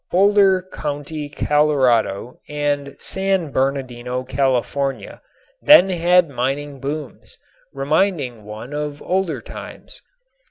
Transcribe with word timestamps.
Boulder 0.09 0.67
County, 0.73 1.29
Colorado, 1.29 2.39
and 2.49 2.95
San 2.99 3.51
Bernardino, 3.51 4.23
California, 4.23 5.21
then 5.61 5.91
had 5.91 6.27
mining 6.27 6.79
booms, 6.79 7.37
reminding 7.71 8.43
one 8.43 8.73
of 8.73 8.99
older 9.03 9.41
times. 9.41 10.01